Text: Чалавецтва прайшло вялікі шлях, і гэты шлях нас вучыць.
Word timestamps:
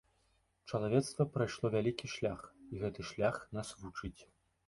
Чалавецтва 0.69 1.25
прайшло 1.35 1.65
вялікі 1.75 2.09
шлях, 2.15 2.41
і 2.75 2.81
гэты 2.85 3.01
шлях 3.09 3.35
нас 3.59 3.67
вучыць. 3.83 4.21